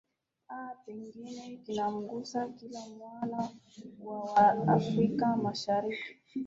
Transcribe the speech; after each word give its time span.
aa 0.55 0.73
pengine 0.85 1.45
kinamgusa 1.65 2.41
kila 2.55 2.79
mwana 2.95 3.49
wa 4.05 4.19
wa 4.23 4.67
afrika 4.75 5.27
mashariki 5.43 6.11